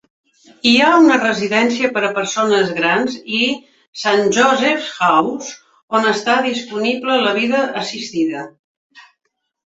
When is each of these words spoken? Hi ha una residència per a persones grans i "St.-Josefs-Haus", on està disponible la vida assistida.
Hi 0.67 0.71
ha 0.83 0.87
una 0.99 1.15
residència 1.23 1.89
per 1.97 2.01
a 2.05 2.13
persones 2.13 2.69
grans 2.77 3.17
i 3.39 3.41
"St.-Josefs-Haus", 3.49 5.51
on 5.99 6.07
està 6.13 6.37
disponible 6.47 7.19
la 7.27 7.35
vida 7.41 7.61
assistida. 7.83 8.47